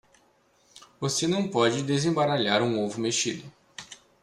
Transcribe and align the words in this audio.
Você 0.99 1.27
não 1.27 1.47
pode 1.47 1.83
desembaralhar 1.83 2.63
um 2.63 2.83
ovo 2.83 2.99
mexido. 2.99 3.43